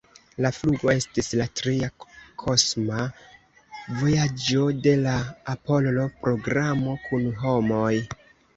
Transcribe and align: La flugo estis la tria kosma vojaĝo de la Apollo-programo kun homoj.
La 0.43 0.49
flugo 0.59 0.89
estis 0.93 1.27
la 1.41 1.45
tria 1.59 1.89
kosma 2.45 3.03
vojaĝo 4.01 4.65
de 4.89 4.97
la 5.05 5.15
Apollo-programo 5.57 6.99
kun 7.09 7.33
homoj. 7.47 7.95